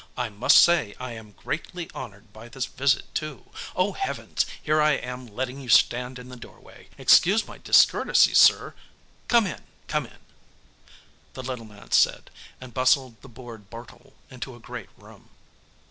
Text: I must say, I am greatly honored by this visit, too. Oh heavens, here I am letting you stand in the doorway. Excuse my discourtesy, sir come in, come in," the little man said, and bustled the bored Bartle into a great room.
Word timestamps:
I 0.17 0.29
must 0.29 0.57
say, 0.57 0.95
I 0.99 1.11
am 1.11 1.33
greatly 1.33 1.87
honored 1.93 2.33
by 2.33 2.49
this 2.49 2.65
visit, 2.65 3.13
too. 3.13 3.51
Oh 3.75 3.91
heavens, 3.91 4.47
here 4.59 4.81
I 4.81 4.93
am 4.93 5.27
letting 5.27 5.61
you 5.61 5.69
stand 5.69 6.17
in 6.17 6.29
the 6.29 6.35
doorway. 6.35 6.89
Excuse 6.97 7.47
my 7.47 7.59
discourtesy, 7.59 8.33
sir 8.33 8.73
come 9.27 9.45
in, 9.45 9.61
come 9.87 10.07
in," 10.07 10.17
the 11.33 11.43
little 11.43 11.65
man 11.65 11.91
said, 11.91 12.31
and 12.59 12.73
bustled 12.73 13.21
the 13.21 13.29
bored 13.29 13.69
Bartle 13.69 14.13
into 14.31 14.55
a 14.55 14.59
great 14.59 14.89
room. 14.97 15.29